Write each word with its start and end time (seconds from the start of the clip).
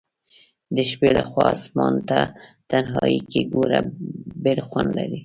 د 0.75 0.77
شپي 0.89 1.09
لخوا 1.17 1.45
آسمان 1.55 1.95
ته 2.09 2.19
تنهائي 2.69 3.19
کي 3.31 3.41
ګوره 3.53 3.79
بیل 4.43 4.59
خوند 4.67 4.89
لري 4.97 5.19